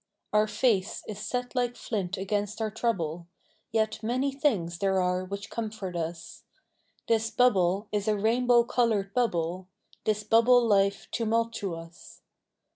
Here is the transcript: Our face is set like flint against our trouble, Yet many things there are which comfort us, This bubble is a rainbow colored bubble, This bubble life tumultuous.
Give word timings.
Our 0.33 0.47
face 0.47 1.03
is 1.07 1.19
set 1.19 1.53
like 1.53 1.75
flint 1.75 2.17
against 2.17 2.59
our 2.59 2.71
trouble, 2.71 3.27
Yet 3.71 4.01
many 4.01 4.31
things 4.31 4.79
there 4.79 4.99
are 4.99 5.23
which 5.23 5.51
comfort 5.51 5.95
us, 5.95 6.41
This 7.07 7.29
bubble 7.29 7.87
is 7.91 8.07
a 8.07 8.17
rainbow 8.17 8.63
colored 8.63 9.13
bubble, 9.13 9.67
This 10.05 10.23
bubble 10.23 10.65
life 10.67 11.07
tumultuous. 11.11 12.21